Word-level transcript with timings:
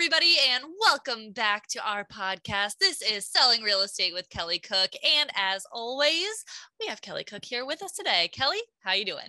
Everybody, 0.00 0.36
and 0.48 0.64
welcome 0.80 1.30
back 1.30 1.66
to 1.66 1.78
our 1.86 2.06
podcast. 2.06 2.78
This 2.80 3.02
is 3.02 3.26
Selling 3.26 3.62
Real 3.62 3.82
Estate 3.82 4.14
with 4.14 4.30
Kelly 4.30 4.58
Cook, 4.58 4.92
and 5.04 5.28
as 5.36 5.66
always, 5.70 6.26
we 6.80 6.86
have 6.86 7.02
Kelly 7.02 7.22
Cook 7.22 7.44
here 7.44 7.66
with 7.66 7.82
us 7.82 7.92
today. 7.92 8.30
Kelly, 8.32 8.56
how 8.82 8.94
you 8.94 9.04
doing? 9.04 9.28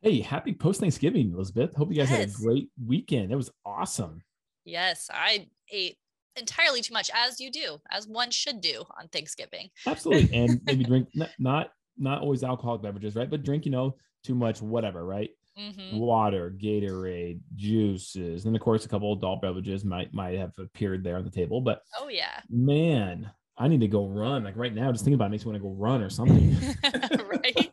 Hey, 0.00 0.22
happy 0.22 0.54
post 0.54 0.80
Thanksgiving, 0.80 1.32
Elizabeth. 1.34 1.74
Hope 1.74 1.90
you 1.90 1.96
guys 1.96 2.08
Yes. 2.10 2.18
had 2.18 2.28
a 2.30 2.32
great 2.32 2.70
weekend. 2.82 3.30
It 3.30 3.36
was 3.36 3.50
awesome. 3.66 4.22
Yes, 4.64 5.10
I 5.12 5.48
ate 5.70 5.98
entirely 6.36 6.80
too 6.80 6.94
much, 6.94 7.10
as 7.14 7.38
you 7.38 7.50
do, 7.50 7.76
as 7.90 8.08
one 8.08 8.30
should 8.30 8.62
do 8.62 8.84
on 8.98 9.08
Thanksgiving. 9.08 9.68
Absolutely. 9.86 10.34
And 10.34 10.62
maybe 10.64 10.84
drink 10.84 11.10
not, 11.14 11.28
not 11.38 11.70
not 11.98 12.22
always 12.22 12.42
alcoholic 12.42 12.80
beverages, 12.80 13.16
right? 13.16 13.28
But 13.28 13.42
drink, 13.42 13.66
you 13.66 13.70
know, 13.70 13.96
too 14.22 14.34
much, 14.34 14.62
whatever, 14.62 15.04
right? 15.04 15.28
Hmm 15.56 15.96
Water, 15.96 16.54
Gatorade, 16.56 17.40
juices, 17.54 18.44
and 18.46 18.54
of 18.56 18.62
course 18.62 18.84
a 18.84 18.88
couple 18.88 19.12
adult 19.12 19.42
beverages 19.42 19.84
might 19.84 20.12
might 20.12 20.38
have 20.38 20.52
appeared 20.58 21.04
there 21.04 21.16
on 21.16 21.24
the 21.24 21.30
table. 21.30 21.60
But 21.60 21.82
Oh 22.00 22.08
yeah, 22.08 22.40
man, 22.48 23.30
I 23.56 23.68
need 23.68 23.80
to 23.80 23.88
go 23.88 24.06
run. 24.06 24.44
Like 24.44 24.56
right 24.56 24.74
now, 24.74 24.90
just 24.90 25.04
thinking 25.04 25.14
about 25.14 25.26
it 25.26 25.30
makes 25.30 25.44
me 25.44 25.52
want 25.52 25.62
to 25.62 25.68
go 25.68 25.74
run 25.74 26.02
or 26.02 26.10
something. 26.10 26.56
right. 26.82 27.70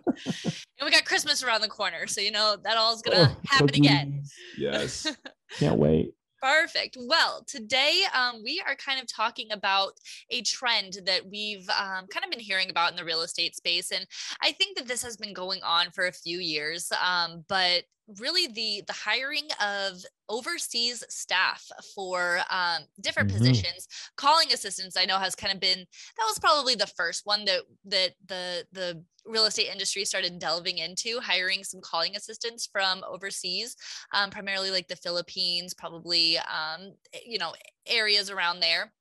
And 0.79 0.85
we 0.85 0.91
got 0.91 1.05
Christmas 1.05 1.43
around 1.43 1.61
the 1.61 1.67
corner, 1.67 2.07
so 2.07 2.21
you 2.21 2.31
know 2.31 2.57
that 2.63 2.77
all's 2.77 3.01
gonna 3.01 3.35
Oh, 3.35 3.41
happen 3.45 3.69
again. 3.75 4.23
Yes. 4.57 5.07
Can't 5.59 5.77
wait. 5.77 6.13
Perfect. 6.41 6.97
Well, 6.99 7.43
today 7.45 8.03
um, 8.15 8.41
we 8.43 8.63
are 8.65 8.75
kind 8.75 8.99
of 8.99 9.05
talking 9.05 9.51
about 9.51 9.99
a 10.31 10.41
trend 10.41 10.97
that 11.05 11.27
we've 11.27 11.69
um, 11.69 12.07
kind 12.07 12.23
of 12.25 12.31
been 12.31 12.39
hearing 12.39 12.71
about 12.71 12.89
in 12.89 12.97
the 12.97 13.05
real 13.05 13.21
estate 13.21 13.55
space, 13.55 13.91
and 13.91 14.07
I 14.41 14.51
think 14.51 14.75
that 14.75 14.87
this 14.87 15.03
has 15.03 15.17
been 15.17 15.33
going 15.33 15.61
on 15.61 15.91
for 15.91 16.07
a 16.07 16.11
few 16.11 16.39
years. 16.39 16.91
Um, 16.93 17.45
but 17.47 17.83
really, 18.19 18.47
the 18.47 18.81
the 18.87 18.93
hiring 18.93 19.49
of 19.63 20.03
overseas 20.29 21.03
staff 21.09 21.69
for 21.93 22.39
um, 22.49 22.83
different 22.99 23.29
Mhm. 23.29 23.29
positions, 23.29 23.87
calling 24.17 24.51
assistants, 24.51 24.97
I 24.97 25.05
know 25.05 25.19
has 25.19 25.35
kind 25.35 25.53
of 25.53 25.59
been 25.59 25.77
that 26.17 26.25
was 26.25 26.39
probably 26.39 26.73
the 26.73 26.87
first 26.87 27.23
one 27.23 27.45
that 27.45 27.65
that 27.85 28.15
the 28.25 28.65
the 28.71 29.05
real 29.25 29.45
estate 29.45 29.69
industry 29.71 30.05
started 30.05 30.39
delving 30.39 30.77
into 30.79 31.19
hiring 31.19 31.63
some 31.63 31.81
calling 31.81 32.15
assistants 32.15 32.67
from 32.71 33.03
overseas 33.07 33.75
um, 34.13 34.29
primarily 34.29 34.71
like 34.71 34.87
the 34.87 34.95
Philippines, 34.95 35.73
probably 35.73 36.37
um, 36.39 36.93
eh, 37.13 37.19
you 37.25 37.37
know 37.37 37.53
areas 37.85 38.29
around 38.29 38.59
there. 38.59 38.93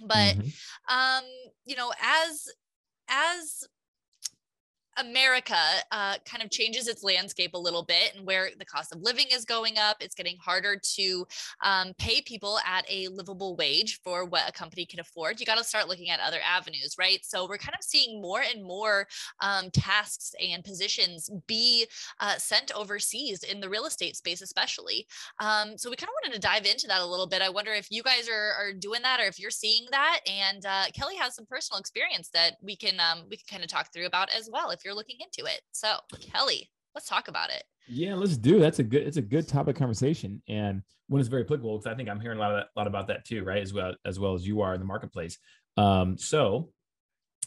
But 0.00 0.36
Mhm. 0.36 0.52
um, 0.88 1.24
you 1.64 1.76
know, 1.76 1.92
as 2.02 2.48
as 3.08 3.64
America 4.98 5.56
uh, 5.90 6.16
kind 6.24 6.42
of 6.42 6.50
changes 6.50 6.88
its 6.88 7.02
landscape 7.02 7.54
a 7.54 7.58
little 7.58 7.84
bit 7.84 8.14
and 8.16 8.26
where 8.26 8.50
the 8.58 8.64
cost 8.64 8.94
of 8.94 9.00
living 9.02 9.26
is 9.32 9.44
going 9.44 9.78
up, 9.78 9.96
it's 10.00 10.14
getting 10.14 10.36
harder 10.38 10.78
to 10.96 11.26
um, 11.62 11.92
pay 11.98 12.20
people 12.20 12.58
at 12.66 12.84
a 12.90 13.08
livable 13.08 13.56
wage 13.56 14.00
for 14.02 14.24
what 14.24 14.48
a 14.48 14.52
company 14.52 14.84
can 14.84 15.00
afford. 15.00 15.40
You 15.40 15.46
got 15.46 15.58
to 15.58 15.64
start 15.64 15.88
looking 15.88 16.10
at 16.10 16.20
other 16.20 16.40
avenues, 16.46 16.96
right? 16.98 17.20
So 17.22 17.48
we're 17.48 17.58
kind 17.58 17.74
of 17.78 17.84
seeing 17.84 18.20
more 18.20 18.42
and 18.42 18.62
more 18.62 19.06
um, 19.40 19.70
tasks 19.70 20.34
and 20.40 20.64
positions 20.64 21.30
be 21.46 21.86
uh, 22.20 22.36
sent 22.36 22.72
overseas 22.74 23.42
in 23.42 23.60
the 23.60 23.68
real 23.68 23.86
estate 23.86 24.16
space, 24.16 24.42
especially. 24.42 25.06
Um, 25.40 25.76
so 25.78 25.90
we 25.90 25.96
kind 25.96 26.08
of 26.08 26.14
wanted 26.22 26.34
to 26.34 26.46
dive 26.46 26.66
into 26.66 26.86
that 26.88 27.00
a 27.00 27.06
little 27.06 27.26
bit. 27.26 27.42
I 27.42 27.48
wonder 27.48 27.72
if 27.72 27.88
you 27.90 28.02
guys 28.02 28.28
are, 28.28 28.52
are 28.52 28.72
doing 28.72 29.02
that 29.02 29.20
or 29.20 29.24
if 29.24 29.38
you're 29.38 29.50
seeing 29.50 29.86
that. 29.90 30.20
And 30.26 30.64
uh, 30.66 30.84
Kelly 30.94 31.16
has 31.16 31.34
some 31.34 31.46
personal 31.46 31.80
experience 31.80 32.30
that 32.34 32.56
we 32.62 32.76
can 32.76 33.00
um, 33.00 33.24
we 33.30 33.36
can 33.36 33.46
kind 33.48 33.64
of 33.64 33.70
talk 33.70 33.92
through 33.92 34.06
about 34.06 34.30
as 34.30 34.48
well 34.52 34.70
if 34.70 34.81
you're 34.84 34.94
looking 34.94 35.16
into 35.20 35.50
it. 35.50 35.62
So 35.72 35.96
Kelly, 36.20 36.70
let's 36.94 37.08
talk 37.08 37.28
about 37.28 37.50
it. 37.50 37.64
Yeah, 37.88 38.14
let's 38.14 38.36
do. 38.36 38.58
That's 38.58 38.78
a 38.78 38.82
good. 38.82 39.02
It's 39.06 39.16
a 39.16 39.22
good 39.22 39.48
topic 39.48 39.76
conversation, 39.76 40.42
and 40.48 40.82
one 41.08 41.20
is 41.20 41.28
very 41.28 41.42
applicable 41.42 41.78
because 41.78 41.92
I 41.92 41.96
think 41.96 42.08
I'm 42.08 42.20
hearing 42.20 42.38
a 42.38 42.40
lot 42.40 42.52
of 42.52 42.58
that, 42.58 42.66
lot 42.76 42.86
about 42.86 43.08
that 43.08 43.24
too, 43.24 43.44
right? 43.44 43.60
As 43.60 43.72
well 43.72 43.94
as 44.04 44.20
well 44.20 44.34
as 44.34 44.46
you 44.46 44.60
are 44.60 44.74
in 44.74 44.80
the 44.80 44.86
marketplace. 44.86 45.38
Um, 45.76 46.16
so 46.16 46.70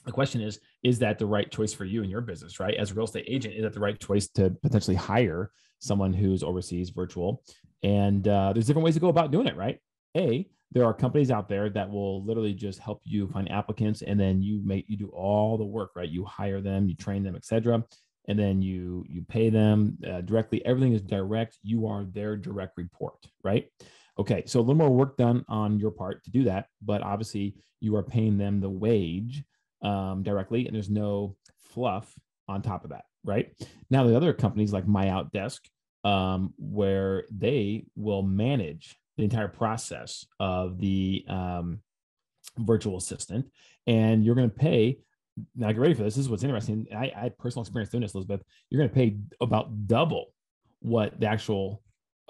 the 0.05 0.11
question 0.11 0.41
is: 0.41 0.59
Is 0.83 0.99
that 0.99 1.19
the 1.19 1.25
right 1.25 1.49
choice 1.49 1.73
for 1.73 1.85
you 1.85 2.03
in 2.03 2.09
your 2.09 2.21
business, 2.21 2.59
right? 2.59 2.75
As 2.75 2.91
a 2.91 2.93
real 2.93 3.05
estate 3.05 3.25
agent, 3.27 3.55
is 3.55 3.63
that 3.63 3.73
the 3.73 3.79
right 3.79 3.99
choice 3.99 4.27
to 4.29 4.51
potentially 4.61 4.95
hire 4.95 5.51
someone 5.79 6.13
who's 6.13 6.43
overseas, 6.43 6.89
virtual? 6.89 7.43
And 7.81 8.27
uh, 8.27 8.51
there's 8.53 8.65
different 8.65 8.85
ways 8.85 8.95
to 8.95 8.99
go 8.99 9.09
about 9.09 9.31
doing 9.31 9.47
it, 9.47 9.55
right? 9.55 9.79
A, 10.17 10.47
there 10.75 10.85
are 10.85 10.93
companies 10.93 11.31
out 11.31 11.49
there 11.49 11.71
that 11.71 11.89
will 11.89 12.23
literally 12.23 12.53
just 12.53 12.77
help 12.77 13.01
you 13.03 13.27
find 13.29 13.51
applicants, 13.51 14.03
and 14.03 14.19
then 14.19 14.43
you 14.43 14.61
make 14.63 14.85
you 14.87 14.97
do 14.97 15.07
all 15.07 15.57
the 15.57 15.65
work, 15.65 15.93
right? 15.95 16.09
You 16.09 16.23
hire 16.25 16.61
them, 16.61 16.87
you 16.87 16.95
train 16.95 17.23
them, 17.23 17.35
etc 17.35 17.83
and 18.27 18.37
then 18.39 18.61
you 18.61 19.05
you 19.07 19.23
pay 19.27 19.49
them 19.49 19.97
uh, 20.07 20.21
directly. 20.21 20.65
Everything 20.65 20.93
is 20.93 21.01
direct. 21.01 21.57
You 21.63 21.87
are 21.87 22.05
their 22.05 22.35
direct 22.35 22.77
report 22.77 23.25
right? 23.43 23.67
Okay 24.17 24.43
so 24.45 24.59
a 24.59 24.61
little 24.61 24.75
more 24.75 24.89
work 24.89 25.17
done 25.17 25.43
on 25.47 25.79
your 25.79 25.91
part 25.91 26.23
to 26.23 26.31
do 26.31 26.43
that 26.45 26.67
but 26.81 27.01
obviously 27.01 27.55
you 27.81 27.95
are 27.95 28.03
paying 28.03 28.37
them 28.37 28.59
the 28.59 28.69
wage 28.69 29.43
um, 29.81 30.23
directly 30.23 30.65
and 30.65 30.75
there's 30.75 30.89
no 30.89 31.35
fluff 31.59 32.13
on 32.47 32.61
top 32.61 32.83
of 32.83 32.91
that 32.91 33.05
right? 33.23 33.51
Now 33.89 34.05
the 34.05 34.15
other 34.15 34.33
companies 34.33 34.71
like 34.71 34.87
MyOutDesk 34.87 35.59
um, 36.03 36.53
where 36.57 37.25
they 37.29 37.87
will 37.95 38.21
manage 38.21 38.97
the 39.17 39.23
entire 39.23 39.47
process 39.47 40.25
of 40.39 40.77
the 40.79 41.25
um, 41.27 41.79
virtual 42.57 42.97
assistant 42.97 43.45
and 43.87 44.23
you're 44.23 44.35
going 44.35 44.49
to 44.49 44.55
pay 44.55 44.97
now 45.55 45.67
get 45.67 45.79
ready 45.79 45.93
for 45.93 46.03
this. 46.03 46.15
This 46.15 46.25
is 46.25 46.29
what's 46.29 46.43
interesting. 46.43 46.87
I, 46.95 47.11
I 47.15 47.19
had 47.23 47.37
personal 47.37 47.63
experience 47.63 47.91
doing 47.91 48.01
this, 48.03 48.13
Elizabeth. 48.13 48.41
You're 48.69 48.79
going 48.79 48.89
to 48.89 48.95
pay 48.95 49.17
about 49.41 49.87
double 49.87 50.33
what 50.79 51.19
the 51.19 51.27
actual 51.27 51.81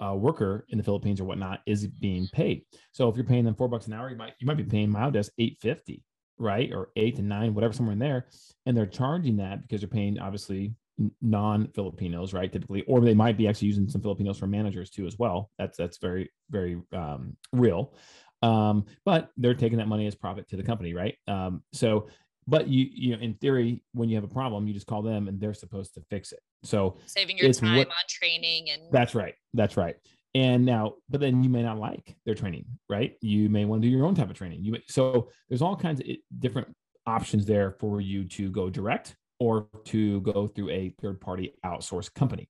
uh, 0.03 0.15
worker 0.15 0.65
in 0.69 0.77
the 0.77 0.83
Philippines 0.83 1.21
or 1.21 1.25
whatnot 1.25 1.61
is 1.65 1.87
being 1.87 2.27
paid. 2.33 2.63
So 2.91 3.07
if 3.07 3.15
you're 3.15 3.25
paying 3.25 3.45
them 3.45 3.55
four 3.55 3.67
bucks 3.67 3.87
an 3.87 3.93
hour, 3.93 4.09
you 4.09 4.15
might 4.15 4.33
you 4.39 4.47
might 4.47 4.57
be 4.57 4.63
paying 4.63 4.89
my 4.89 5.09
desk 5.09 5.31
eight 5.37 5.57
fifty, 5.61 6.03
right, 6.37 6.71
or 6.73 6.89
eight 6.95 7.15
to 7.17 7.21
nine, 7.21 7.53
whatever, 7.53 7.73
somewhere 7.73 7.93
in 7.93 7.99
there, 7.99 8.25
and 8.65 8.75
they're 8.75 8.85
charging 8.85 9.37
that 9.37 9.61
because 9.61 9.81
they're 9.81 9.87
paying 9.87 10.19
obviously 10.19 10.73
non 11.21 11.67
Filipinos, 11.73 12.33
right, 12.33 12.51
typically, 12.51 12.83
or 12.83 13.01
they 13.01 13.13
might 13.13 13.37
be 13.37 13.47
actually 13.47 13.67
using 13.67 13.89
some 13.89 14.01
Filipinos 14.01 14.39
for 14.39 14.47
managers 14.47 14.89
too 14.89 15.05
as 15.07 15.17
well. 15.19 15.49
That's 15.57 15.77
that's 15.77 15.97
very 15.97 16.31
very 16.49 16.81
um, 16.93 17.35
real. 17.51 17.93
Um, 18.41 18.85
but 19.05 19.31
they're 19.37 19.55
taking 19.55 19.79
that 19.79 19.87
money 19.87 20.07
as 20.07 20.15
profit 20.15 20.47
to 20.49 20.57
the 20.57 20.63
company, 20.63 20.93
right? 20.93 21.15
Um, 21.27 21.63
so 21.73 22.07
but 22.47 22.67
you 22.67 22.87
you 22.91 23.15
know 23.15 23.21
in 23.21 23.33
theory 23.35 23.81
when 23.93 24.09
you 24.09 24.15
have 24.15 24.23
a 24.23 24.27
problem 24.27 24.67
you 24.67 24.73
just 24.73 24.87
call 24.87 25.01
them 25.01 25.27
and 25.27 25.39
they're 25.39 25.53
supposed 25.53 25.93
to 25.93 26.01
fix 26.09 26.31
it 26.31 26.39
so 26.63 26.97
Saving 27.05 27.37
your 27.37 27.51
time 27.53 27.77
what- 27.77 27.87
on 27.87 27.93
training 28.07 28.69
and 28.69 28.83
that's 28.91 29.15
right 29.15 29.35
that's 29.53 29.77
right 29.77 29.95
and 30.33 30.65
now 30.65 30.93
but 31.09 31.21
then 31.21 31.43
you 31.43 31.49
may 31.49 31.63
not 31.63 31.79
like 31.79 32.15
their 32.25 32.35
training 32.35 32.65
right 32.89 33.15
you 33.21 33.49
may 33.49 33.65
want 33.65 33.81
to 33.81 33.87
do 33.87 33.95
your 33.95 34.05
own 34.05 34.15
type 34.15 34.29
of 34.29 34.35
training 34.35 34.63
you 34.63 34.73
may, 34.73 34.83
so 34.87 35.29
there's 35.49 35.61
all 35.61 35.75
kinds 35.75 35.99
of 35.99 36.07
different 36.39 36.67
options 37.07 37.45
there 37.45 37.71
for 37.79 38.01
you 38.01 38.23
to 38.25 38.49
go 38.49 38.69
direct 38.69 39.15
or 39.39 39.67
to 39.85 40.21
go 40.21 40.47
through 40.47 40.69
a 40.69 40.93
third 41.01 41.19
party 41.19 41.53
outsourced 41.65 42.13
company 42.13 42.47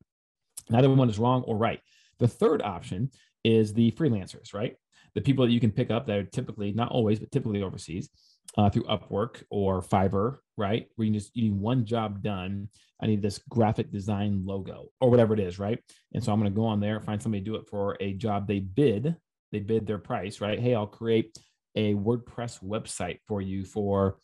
neither 0.70 0.90
one 0.90 1.10
is 1.10 1.20
wrong 1.20 1.44
or 1.44 1.58
right 1.58 1.80
the 2.20 2.28
third 2.28 2.62
option 2.62 3.10
is 3.44 3.74
the 3.74 3.92
freelancers 3.92 4.54
right 4.54 4.76
the 5.14 5.22
people 5.22 5.46
that 5.46 5.52
you 5.52 5.60
can 5.60 5.72
pick 5.72 5.92
up 5.92 6.08
that 6.08 6.18
are 6.18 6.24
typically 6.24 6.72
not 6.72 6.92
always 6.92 7.20
but 7.20 7.32
typically 7.32 7.64
overseas 7.64 8.10
uh, 8.58 8.70
through 8.70 8.84
Upwork 8.84 9.44
or 9.50 9.82
Fiverr, 9.82 10.38
right? 10.58 10.88
Where 10.96 11.08
you 11.08 11.14
just 11.14 11.36
you 11.36 11.44
need 11.44 11.60
one 11.60 11.86
job 11.86 12.22
done. 12.22 12.70
I 13.02 13.08
need 13.08 13.22
this 13.22 13.40
graphic 13.50 13.92
design 13.92 14.44
logo 14.46 14.90
or 15.02 15.10
whatever 15.10 15.34
it 15.34 15.40
is, 15.40 15.60
right? 15.60 15.80
And 16.14 16.24
so 16.24 16.32
I'm 16.32 16.40
going 16.40 16.52
to 16.52 16.56
go 16.56 16.66
on 16.66 16.80
there, 16.80 17.02
find 17.02 17.22
somebody 17.22 17.44
to 17.44 17.52
do 17.52 17.56
it 17.56 17.68
for 17.70 17.98
a 18.00 18.14
job 18.14 18.48
they 18.48 18.60
bid. 18.60 19.16
They 19.52 19.60
bid 19.60 19.86
their 19.86 19.98
price, 19.98 20.42
right? 20.42 20.60
Hey, 20.60 20.76
I'll 20.76 20.88
create 20.88 21.38
a 21.76 21.94
WordPress 21.94 22.64
website 22.64 23.20
for 23.28 23.42
you 23.42 23.66
for 23.66 24.18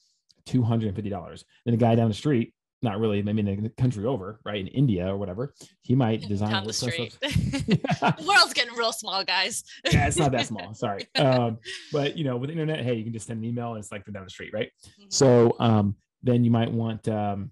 two 0.46 0.64
hundred 0.64 0.88
and 0.88 0.96
fifty 0.96 1.10
dollars. 1.10 1.46
Then 1.66 1.74
the 1.74 1.78
guy 1.78 1.96
down 1.96 2.10
the 2.10 2.14
street, 2.14 2.54
not 2.82 3.00
really, 3.00 3.22
maybe 3.22 3.40
in 3.42 3.64
the 3.64 3.70
country 3.70 4.06
over, 4.06 4.40
right, 4.44 4.60
in 4.60 4.68
India 4.68 5.08
or 5.08 5.18
whatever, 5.18 5.54
he 5.82 5.96
might 5.96 6.22
design 6.28 6.50
a 6.50 6.54
down 6.54 6.68
the 6.68 6.74
street. 6.74 7.18
the 7.22 8.26
world's 8.28 8.54
getting 8.54 8.74
real 8.76 8.92
small, 8.92 9.24
guys. 9.24 9.64
yeah, 9.92 10.08
it's 10.08 10.18
not 10.18 10.32
that 10.32 10.48
small. 10.48 10.74
Sorry. 10.74 11.08
Um, 11.16 11.60
but 11.92 12.18
you 12.18 12.24
know, 12.24 12.36
with 12.38 12.48
the 12.50 12.54
internet, 12.54 12.84
hey, 12.84 12.96
you 12.96 13.04
can 13.04 13.14
just 13.14 13.28
send 13.28 13.40
an 13.40 13.46
email 13.46 13.72
and 13.72 13.80
it's 13.80 13.92
like 13.92 14.04
they're 14.06 14.14
down 14.14 14.24
the 14.24 14.30
street, 14.30 14.52
right? 14.54 14.70
Mhm. 15.00 15.14
So 15.14 15.56
um, 15.60 15.96
then 16.24 16.44
you 16.44 16.50
might 16.50 16.72
want 16.72 17.08
um, 17.08 17.52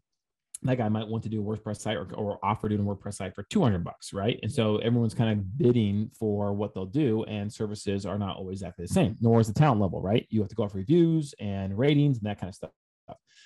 that 0.63 0.77
guy 0.77 0.89
might 0.89 1.07
want 1.07 1.23
to 1.23 1.29
do 1.29 1.41
a 1.41 1.43
WordPress 1.43 1.81
site 1.81 1.97
or, 1.97 2.11
or 2.15 2.39
offer 2.43 2.67
doing 2.67 2.81
a 2.81 2.83
WordPress 2.83 3.15
site 3.15 3.35
for 3.35 3.43
200 3.43 3.83
bucks, 3.83 4.11
right? 4.11 4.39
And 4.43 4.51
so 4.51 4.77
everyone's 4.77 5.13
kind 5.13 5.31
of 5.31 5.57
bidding 5.57 6.09
for 6.17 6.53
what 6.53 6.73
they'll 6.73 6.85
do, 6.85 7.23
and 7.25 7.51
services 7.51 8.05
are 8.05 8.17
not 8.17 8.37
always 8.37 8.57
exactly 8.59 8.85
the 8.85 8.93
same, 8.93 9.15
nor 9.21 9.39
is 9.39 9.47
the 9.47 9.53
talent 9.53 9.79
level, 9.81 10.01
right? 10.01 10.25
You 10.29 10.41
have 10.41 10.49
to 10.49 10.55
go 10.55 10.63
off 10.63 10.75
reviews 10.75 11.33
and 11.39 11.77
ratings 11.77 12.17
and 12.17 12.25
that 12.25 12.39
kind 12.39 12.49
of 12.49 12.55
stuff. 12.55 12.71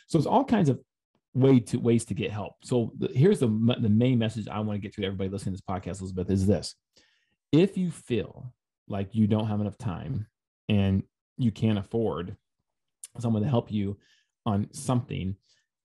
So 0.07 0.17
it's 0.17 0.27
all 0.27 0.43
kinds 0.43 0.69
of 0.69 0.79
way 1.33 1.59
to 1.59 1.77
ways 1.77 2.05
to 2.05 2.13
get 2.13 2.31
help. 2.31 2.53
So 2.63 2.91
the, 2.97 3.09
here's 3.13 3.39
the 3.39 3.47
the 3.79 3.89
main 3.89 4.19
message 4.19 4.47
I 4.47 4.59
want 4.59 4.81
to 4.81 4.81
get 4.81 4.93
to 4.95 5.05
everybody 5.05 5.29
listening 5.29 5.55
to 5.55 5.61
this 5.61 5.75
podcast, 5.75 5.99
Elizabeth, 5.99 6.29
is 6.29 6.45
this: 6.45 6.75
if 7.51 7.77
you 7.77 7.91
feel 7.91 8.53
like 8.87 9.15
you 9.15 9.27
don't 9.27 9.47
have 9.47 9.61
enough 9.61 9.77
time 9.77 10.27
and 10.69 11.03
you 11.37 11.51
can't 11.51 11.79
afford 11.79 12.35
someone 13.19 13.43
to 13.43 13.49
help 13.49 13.71
you 13.71 13.97
on 14.45 14.67
something, 14.73 15.35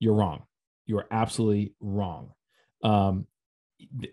you're 0.01 0.15
wrong. 0.15 0.43
You 0.87 0.99
are 0.99 1.07
absolutely 1.11 1.75
wrong. 1.81 2.33
Um, 2.83 3.27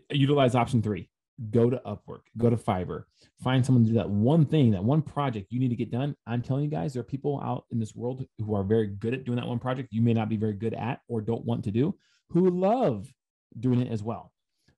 utilize 0.09 0.55
option 0.55 0.81
three. 0.81 1.09
Go 1.51 1.69
to 1.69 1.81
Upwork, 1.85 2.21
go 2.37 2.49
to 2.49 2.55
Fiverr, 2.55 3.03
find 3.43 3.65
someone 3.65 3.83
to 3.83 3.89
do 3.89 3.95
that 3.95 4.09
one 4.09 4.45
thing, 4.45 4.71
that 4.71 4.83
one 4.83 5.01
project 5.01 5.51
you 5.51 5.59
need 5.59 5.69
to 5.69 5.75
get 5.75 5.91
done. 5.91 6.15
I'm 6.25 6.41
telling 6.41 6.63
you 6.63 6.69
guys, 6.69 6.93
there 6.93 7.01
are 7.01 7.03
people 7.03 7.41
out 7.43 7.65
in 7.71 7.79
this 7.79 7.93
world 7.93 8.25
who 8.39 8.55
are 8.55 8.63
very 8.63 8.87
good 8.87 9.13
at 9.13 9.25
doing 9.25 9.35
that 9.35 9.47
one 9.47 9.59
project 9.59 9.89
you 9.91 10.01
may 10.01 10.13
not 10.13 10.29
be 10.29 10.37
very 10.37 10.53
good 10.53 10.73
at 10.73 11.01
or 11.09 11.19
don't 11.19 11.43
want 11.43 11.65
to 11.65 11.71
do, 11.71 11.93
who 12.29 12.49
love 12.49 13.07
doing 13.59 13.81
it 13.81 13.91
as 13.91 14.01
well. 14.01 14.31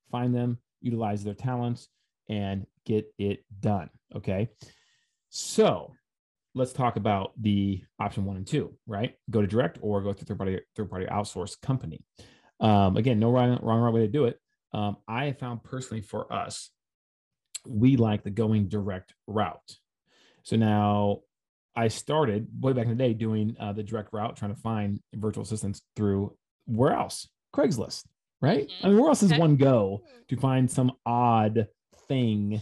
Find 0.10 0.34
them, 0.34 0.58
utilize 0.82 1.24
their 1.24 1.36
talents, 1.36 1.90
and 2.28 2.66
get 2.88 3.06
it 3.20 3.44
done. 3.60 3.90
Okay. 4.16 4.50
So 5.30 5.94
let's 6.56 6.74
talk 6.74 6.96
about 6.96 7.34
the 7.40 7.84
option 8.00 8.26
one 8.26 8.38
and 8.38 8.48
two, 8.48 8.74
right? 8.88 9.14
Go 9.30 9.42
to 9.42 9.48
direct 9.48 9.78
or 9.82 10.02
go 10.02 10.14
to 10.14 10.26
third 10.26 10.38
party, 10.38 10.60
third 10.76 10.90
party 10.90 11.06
outsource 11.06 11.60
company. 11.62 12.04
Um, 12.60 12.98
again, 12.98 13.20
no 13.20 13.30
wrong, 13.30 13.60
wrong, 13.62 13.82
right 13.82 13.94
way 13.94 14.02
to 14.02 14.08
do 14.08 14.26
it. 14.26 14.40
Um, 14.74 14.98
I 15.08 15.32
found 15.34 15.64
personally 15.64 16.02
for 16.02 16.32
us, 16.32 16.70
we 17.66 17.98
like 17.98 18.24
the 18.24 18.30
going 18.30 18.68
direct 18.68 19.14
route. 19.28 19.78
So 20.44 20.56
now 20.56 21.22
I 21.76 21.90
started 21.90 22.48
way 22.60 22.74
back 22.74 22.86
in 22.86 22.90
the 22.90 22.96
day 22.96 23.14
doing 23.14 23.56
uh, 23.60 23.74
the 23.74 23.84
direct 23.84 24.14
route, 24.14 24.36
trying 24.36 24.54
to 24.54 24.62
find 24.62 25.00
virtual 25.14 25.44
assistants 25.44 25.82
through 25.96 26.36
where 26.66 26.94
else? 26.94 27.28
Craigslist, 27.56 28.06
right? 28.42 28.68
Mm-hmm. 28.68 28.86
I 28.86 28.90
mean, 28.90 29.00
where 29.00 29.10
else 29.10 29.22
does 29.22 29.32
okay. 29.32 29.40
one 29.40 29.56
go 29.56 30.04
to 30.30 30.38
find 30.38 30.70
some 30.70 30.92
odd 31.06 31.68
thing? 32.08 32.62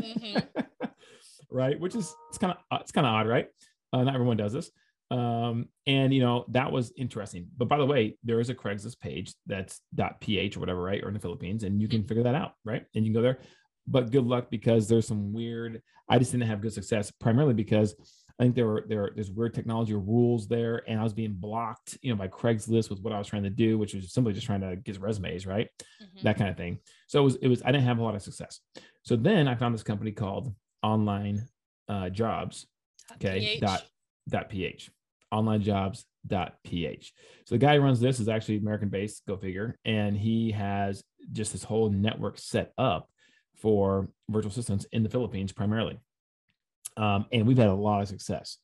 Mm-hmm. 0.00 0.86
right? 1.50 1.78
Which 1.78 1.94
is 1.94 2.14
it's 2.28 2.38
kind 2.38 2.52
of 2.52 2.80
it's 2.80 2.92
kind 2.92 3.06
of 3.06 3.12
odd, 3.12 3.26
right? 3.26 3.48
Uh, 3.92 4.02
not 4.02 4.14
everyone 4.14 4.36
does 4.36 4.52
this. 4.52 4.70
Um, 5.10 5.68
and 5.86 6.14
you 6.14 6.20
know 6.20 6.44
that 6.48 6.72
was 6.72 6.92
interesting. 6.96 7.48
But 7.56 7.68
by 7.68 7.78
the 7.78 7.86
way, 7.86 8.16
there 8.24 8.40
is 8.40 8.50
a 8.50 8.54
Craigslist 8.54 9.00
page 9.00 9.34
that's 9.46 9.80
.ph 10.20 10.56
or 10.56 10.60
whatever, 10.60 10.82
right, 10.82 11.02
or 11.02 11.08
in 11.08 11.14
the 11.14 11.20
Philippines, 11.20 11.62
and 11.62 11.80
you 11.80 11.88
can 11.88 12.00
mm-hmm. 12.00 12.08
figure 12.08 12.24
that 12.24 12.34
out, 12.34 12.52
right? 12.64 12.84
And 12.94 13.04
you 13.04 13.12
can 13.12 13.20
go 13.20 13.22
there. 13.22 13.38
But 13.86 14.10
good 14.10 14.24
luck 14.24 14.50
because 14.50 14.88
there's 14.88 15.06
some 15.06 15.32
weird. 15.32 15.82
I 16.08 16.18
just 16.18 16.32
didn't 16.32 16.48
have 16.48 16.60
good 16.60 16.72
success, 16.72 17.10
primarily 17.10 17.54
because 17.54 17.94
I 18.38 18.42
think 18.42 18.56
there 18.56 18.66
were 18.66 18.84
there 18.88 19.10
there's 19.14 19.30
weird 19.30 19.54
technology 19.54 19.92
or 19.92 20.00
rules 20.00 20.48
there, 20.48 20.82
and 20.88 20.98
I 20.98 21.04
was 21.04 21.12
being 21.12 21.34
blocked, 21.34 21.98
you 22.02 22.10
know, 22.10 22.16
by 22.16 22.28
Craigslist 22.28 22.90
with 22.90 23.00
what 23.00 23.12
I 23.12 23.18
was 23.18 23.28
trying 23.28 23.44
to 23.44 23.50
do, 23.50 23.78
which 23.78 23.94
was 23.94 24.12
simply 24.12 24.32
just 24.32 24.46
trying 24.46 24.62
to 24.62 24.74
get 24.74 25.00
resumes, 25.00 25.46
right, 25.46 25.68
mm-hmm. 26.02 26.24
that 26.24 26.36
kind 26.38 26.50
of 26.50 26.56
thing. 26.56 26.78
So 27.06 27.20
it 27.20 27.24
was 27.24 27.36
it 27.36 27.48
was 27.48 27.62
I 27.62 27.70
didn't 27.70 27.84
have 27.84 27.98
a 27.98 28.02
lot 28.02 28.16
of 28.16 28.22
success. 28.22 28.60
So 29.02 29.14
then 29.16 29.46
I 29.46 29.54
found 29.54 29.74
this 29.74 29.82
company 29.82 30.10
called 30.10 30.52
Online 30.82 31.46
uh, 31.88 32.08
Jobs, 32.08 32.66
okay, 33.14 33.58
dot 33.60 33.82
ph 34.48 34.90
online 35.30 35.62
jobs 35.62 36.04
dot 36.26 36.54
ph 36.64 37.12
so 37.44 37.54
the 37.54 37.58
guy 37.58 37.76
who 37.76 37.82
runs 37.82 38.00
this 38.00 38.20
is 38.20 38.28
actually 38.28 38.56
american 38.56 38.88
based 38.88 39.22
go 39.26 39.36
figure. 39.36 39.78
And 39.84 40.16
he 40.16 40.52
has 40.52 41.02
just 41.32 41.52
this 41.52 41.64
whole 41.64 41.90
network 41.90 42.38
set 42.38 42.72
up 42.78 43.08
for 43.56 44.08
virtual 44.28 44.50
assistants 44.50 44.86
in 44.92 45.02
the 45.02 45.08
philippines 45.08 45.52
primarily. 45.52 45.98
Um, 46.96 47.26
and 47.32 47.46
we've 47.46 47.58
had 47.58 47.68
a 47.68 47.74
lot 47.74 48.02
of 48.02 48.08
success. 48.08 48.58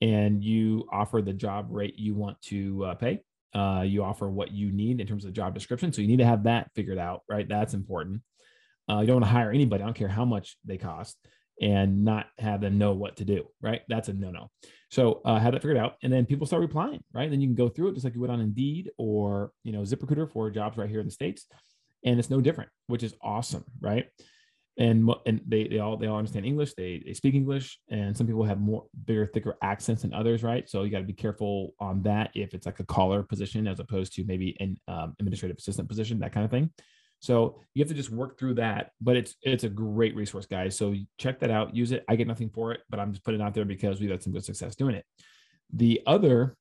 And 0.00 0.42
you 0.42 0.86
offer 0.90 1.20
the 1.20 1.32
job 1.32 1.66
rate 1.70 1.98
you 1.98 2.14
want 2.14 2.40
to 2.42 2.84
uh, 2.86 2.94
pay. 2.94 3.22
Uh, 3.54 3.82
you 3.86 4.02
offer 4.04 4.30
what 4.30 4.52
you 4.52 4.70
need 4.70 5.00
in 5.00 5.06
terms 5.06 5.24
of 5.24 5.28
the 5.30 5.36
job 5.36 5.54
description. 5.54 5.92
So 5.92 6.00
you 6.00 6.08
need 6.08 6.18
to 6.18 6.24
have 6.24 6.44
that 6.44 6.70
figured 6.74 6.98
out 6.98 7.22
right? 7.28 7.48
That's 7.48 7.74
important. 7.74 8.22
Uh, 8.88 9.00
you 9.00 9.06
don't 9.06 9.16
want 9.16 9.26
to 9.26 9.30
hire 9.30 9.50
anybody. 9.50 9.82
I 9.82 9.86
don't 9.86 9.94
care 9.96 10.08
how 10.08 10.24
much 10.24 10.56
they 10.64 10.78
cost 10.78 11.16
and 11.60 12.04
not 12.04 12.26
have 12.38 12.60
them 12.60 12.78
know 12.78 12.92
what 12.92 13.16
to 13.16 13.24
do, 13.24 13.46
right? 13.60 13.82
That's 13.88 14.08
a 14.08 14.12
no 14.12 14.30
no. 14.30 14.50
So 14.90 15.20
uh, 15.24 15.38
have 15.38 15.52
that 15.52 15.62
figured 15.62 15.76
out, 15.76 15.96
and 16.02 16.12
then 16.12 16.26
people 16.26 16.46
start 16.46 16.62
replying, 16.62 17.02
right? 17.12 17.30
Then 17.30 17.40
you 17.40 17.48
can 17.48 17.54
go 17.54 17.68
through 17.68 17.88
it 17.88 17.94
just 17.94 18.04
like 18.04 18.14
you 18.14 18.20
would 18.20 18.30
on 18.30 18.40
Indeed 18.40 18.90
or 18.98 19.52
you 19.62 19.72
know 19.72 19.82
ZipRecruiter 19.82 20.30
for 20.30 20.50
jobs 20.50 20.76
right 20.76 20.88
here 20.88 21.00
in 21.00 21.06
the 21.06 21.12
states, 21.12 21.46
and 22.04 22.18
it's 22.18 22.30
no 22.30 22.40
different, 22.40 22.70
which 22.86 23.02
is 23.02 23.14
awesome, 23.22 23.64
right? 23.80 24.06
And 24.78 25.10
and 25.26 25.42
they 25.46 25.68
they 25.68 25.78
all 25.78 25.98
they 25.98 26.06
all 26.06 26.16
understand 26.16 26.46
English, 26.46 26.74
they 26.74 27.02
they 27.04 27.12
speak 27.12 27.34
English, 27.34 27.78
and 27.90 28.16
some 28.16 28.26
people 28.26 28.44
have 28.44 28.58
more 28.58 28.86
bigger, 29.04 29.26
thicker 29.26 29.56
accents 29.62 30.02
than 30.02 30.14
others, 30.14 30.42
right? 30.42 30.68
So 30.68 30.82
you 30.82 30.90
got 30.90 31.00
to 31.00 31.04
be 31.04 31.12
careful 31.12 31.74
on 31.78 32.02
that 32.04 32.30
if 32.34 32.54
it's 32.54 32.64
like 32.64 32.80
a 32.80 32.84
caller 32.84 33.22
position 33.22 33.68
as 33.68 33.80
opposed 33.80 34.14
to 34.14 34.24
maybe 34.24 34.56
an 34.60 34.76
um, 34.88 35.14
administrative 35.20 35.58
assistant 35.58 35.88
position, 35.88 36.20
that 36.20 36.32
kind 36.32 36.44
of 36.44 36.50
thing. 36.50 36.70
So 37.20 37.60
you 37.74 37.82
have 37.82 37.88
to 37.88 37.94
just 37.94 38.10
work 38.10 38.38
through 38.38 38.54
that, 38.54 38.92
but 39.00 39.16
it's 39.16 39.36
it's 39.42 39.64
a 39.64 39.68
great 39.68 40.16
resource, 40.16 40.46
guys. 40.46 40.76
So 40.76 40.94
check 41.18 41.38
that 41.40 41.50
out, 41.50 41.76
use 41.76 41.92
it. 41.92 42.04
I 42.08 42.16
get 42.16 42.26
nothing 42.26 42.50
for 42.50 42.72
it, 42.72 42.80
but 42.88 42.98
I'm 42.98 43.12
just 43.12 43.24
putting 43.24 43.40
it 43.40 43.44
out 43.44 43.54
there 43.54 43.66
because 43.66 44.00
we've 44.00 44.10
had 44.10 44.22
some 44.22 44.32
good 44.32 44.44
success 44.44 44.74
doing 44.74 44.94
it. 44.94 45.04
The 45.72 46.00
other 46.06 46.56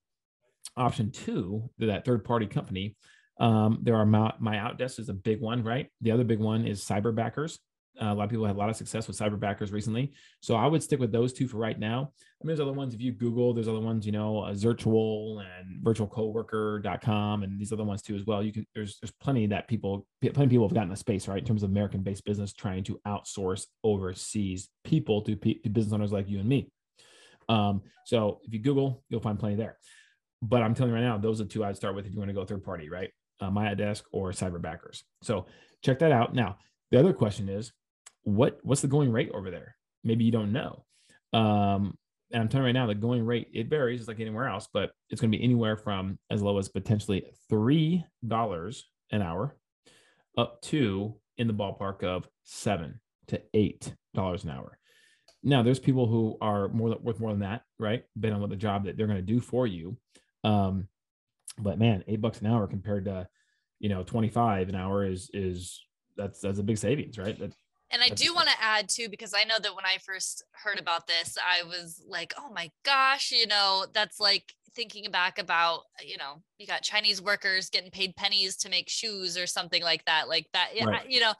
option 0.76 1.12
two, 1.12 1.70
that 1.80 2.06
third 2.06 2.26
party 2.26 2.46
company, 2.46 2.98
um, 3.40 3.80
there 3.82 3.96
are 3.96 4.06
my, 4.06 4.34
MyOutDesk 4.42 5.00
is 5.00 5.10
a 5.10 5.14
big 5.14 5.40
one, 5.40 5.64
right? 5.64 5.88
The 6.02 6.12
other 6.12 6.26
big 6.26 6.40
one 6.40 6.68
is 6.68 6.84
Cyberbackers. 6.84 7.58
Uh, 8.02 8.14
a 8.14 8.16
lot 8.16 8.24
of 8.24 8.30
people 8.30 8.46
have 8.46 8.56
had 8.56 8.58
a 8.58 8.64
lot 8.64 8.70
of 8.70 8.76
success 8.76 9.08
with 9.08 9.18
cyberbackers 9.18 9.74
recently. 9.74 10.14
So 10.42 10.56
I 10.56 10.68
would 10.68 10.82
stick 10.82 11.00
with 11.00 11.12
those 11.12 11.34
two 11.34 11.48
for 11.48 11.58
right 11.58 11.78
now. 11.78 12.12
I 12.42 12.46
mean, 12.46 12.56
there's 12.56 12.62
other 12.62 12.72
ones 12.72 12.94
if 12.94 13.02
you 13.02 13.12
Google, 13.12 13.54
there's 13.54 13.68
other 13.68 13.82
ones, 13.82 14.06
you 14.06 14.14
know, 14.14 14.40
uh, 14.40 14.54
Zirtual 14.54 15.44
and 15.44 15.84
virtualcoworker.com 15.84 17.44
and 17.44 17.60
these 17.60 17.74
other 17.74 17.84
ones 17.84 18.02
too 18.02 18.16
as 18.16 18.26
well. 18.26 18.42
You 18.42 18.54
can 18.54 18.66
there's 18.74 18.98
there's 19.02 19.12
plenty 19.12 19.48
that 19.48 19.68
people 19.68 20.08
plenty 20.22 20.44
of 20.44 20.50
people 20.50 20.68
have 20.68 20.74
gotten 20.76 20.92
a 20.94 20.96
space, 20.96 21.28
right? 21.28 21.40
In 21.40 21.46
terms 21.46 21.64
of 21.64 21.72
American 21.72 22.02
based 22.02 22.24
business 22.24 22.54
trying 22.54 22.86
to 22.86 23.00
outsource 23.06 23.66
overseas 23.84 24.70
people 24.86 25.22
to, 25.24 25.36
to 25.36 25.70
business 25.70 25.94
owners 25.94 26.14
like 26.14 26.30
you 26.30 26.40
and 26.40 26.48
me. 26.48 26.72
Um, 27.50 27.82
so 28.06 28.40
if 28.44 28.54
you 28.54 28.60
Google, 28.60 29.04
you'll 29.10 29.20
find 29.20 29.38
plenty 29.38 29.56
there. 29.56 29.78
But 30.42 30.62
I'm 30.62 30.74
telling 30.74 30.92
you 30.92 30.96
right 30.96 31.04
now, 31.04 31.18
those 31.18 31.42
are 31.42 31.46
two 31.46 31.66
I'd 31.66 31.76
start 31.76 31.96
with 31.96 32.06
if 32.06 32.14
you 32.14 32.20
want 32.20 32.30
to 32.30 32.34
go 32.34 32.46
third 32.46 32.64
party, 32.64 32.90
right? 32.90 33.12
Uh, 33.42 33.74
Desk 33.76 34.06
or 34.12 34.32
Cyberbackers. 34.32 35.04
So 35.24 35.48
check 35.84 36.00
that 36.00 36.12
out. 36.12 36.34
Now, 36.34 36.58
the 36.92 37.00
other 37.00 37.14
question 37.14 37.50
is, 37.50 37.72
what 38.24 38.60
what's 38.64 38.82
the 38.82 38.88
going 38.88 39.12
rate 39.12 39.32
over 39.34 39.52
there? 39.52 39.76
Maybe 40.04 40.26
you 40.26 40.32
don't 40.32 40.52
know. 40.52 40.86
Um, 41.34 41.98
and 42.32 42.44
I'm 42.44 42.48
telling 42.48 42.64
you 42.64 42.68
right 42.68 42.74
now, 42.74 42.88
the 42.88 42.96
going 42.96 43.26
rate 43.26 43.48
it 43.54 43.70
varies, 43.70 44.02
it's 44.02 44.08
like 44.08 44.20
anywhere 44.20 44.48
else, 44.48 44.68
but 44.72 44.92
it's 45.10 45.20
going 45.20 45.32
to 45.32 45.38
be 45.38 45.44
anywhere 45.44 45.78
from 45.78 46.20
as 46.30 46.42
low 46.42 46.58
as 46.58 46.70
potentially 46.70 47.26
three 47.50 48.06
dollars 48.28 48.86
an 49.12 49.22
hour 49.22 49.56
up 50.38 50.62
to 50.62 51.16
in 51.38 51.48
the 51.48 51.54
ballpark 51.54 52.04
of 52.04 52.28
seven 52.44 53.00
to 53.28 53.42
eight 53.54 53.94
dollars 54.14 54.44
an 54.44 54.52
hour. 54.52 54.78
Now, 55.42 55.64
there's 55.64 55.80
people 55.80 56.06
who 56.06 56.38
are 56.42 56.68
more 56.68 56.98
worth 57.02 57.20
more 57.20 57.32
than 57.32 57.40
that, 57.40 57.62
right? 57.80 58.04
Based 58.20 58.34
on 58.34 58.48
the 58.50 58.56
job 58.56 58.86
that 58.86 58.98
they're 58.98 59.08
going 59.08 59.18
to 59.18 59.22
do 59.24 59.40
for 59.40 59.66
you. 59.66 59.98
Um, 60.44 60.88
but 61.58 61.80
man, 61.80 62.04
eight 62.08 62.22
bucks 62.22 62.42
an 62.42 62.48
hour 62.48 62.68
compared 62.68 63.06
to, 63.06 63.28
you 63.80 63.90
know, 63.90 64.04
25 64.04 64.70
an 64.70 64.76
hour 64.76 65.06
is 65.06 65.30
is 65.34 65.82
that's 66.18 66.42
that's 66.42 66.60
a 66.60 66.64
big 66.64 66.78
savings, 66.78 67.18
right? 67.18 67.40
And 67.92 68.02
I 68.02 68.10
do 68.10 68.34
want 68.34 68.48
to 68.48 68.56
add 68.62 68.90
too, 68.90 69.10
because 69.10 69.34
I 69.34 69.44
know 69.44 69.58
that 69.62 69.76
when 69.76 69.86
I 69.86 69.98
first 70.06 70.44
heard 70.52 70.80
about 70.80 71.08
this, 71.08 71.38
I 71.38 71.64
was 71.64 72.04
like, 72.08 72.34
oh 72.38 72.52
my 72.54 72.70
gosh, 72.84 73.32
you 73.32 73.48
know, 73.48 73.86
that's 73.94 74.20
like 74.20 74.54
thinking 74.76 75.10
back 75.12 75.40
about, 75.40 75.82
you 76.06 76.18
know, 76.18 76.42
you 76.58 76.68
got 76.68 76.84
Chinese 76.84 77.22
workers 77.22 77.70
getting 77.70 77.92
paid 77.92 78.16
pennies 78.16 78.56
to 78.58 78.70
make 78.70 78.90
shoes 78.90 79.38
or 79.38 79.48
something 79.48 79.82
like 79.82 80.06
that, 80.06 80.30
like 80.30 80.48
that, 80.54 80.70
right. 80.86 81.10
you 81.10 81.20
know, 81.20 81.34